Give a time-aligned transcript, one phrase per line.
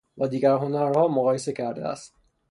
[0.17, 2.15] با دیگر هنرها مقایسه کرده است